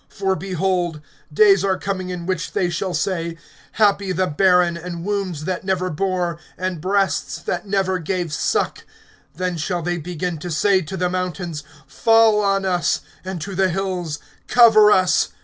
[0.17, 0.99] (29)For, behold,
[1.31, 3.37] days are coming in which they shall say:
[3.73, 8.83] Happy the barren, and wombs that never bore, and breasts that never gave suck.
[9.37, 13.69] (30)Then shall they begin to say to the mountains: Fall on us; and to the
[13.69, 14.17] hills:
[14.47, 15.29] Cover us.